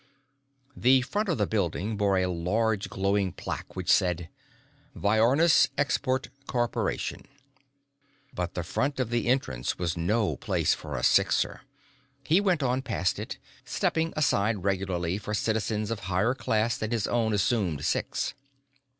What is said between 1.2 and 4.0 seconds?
of the building bore a large glowing plaque which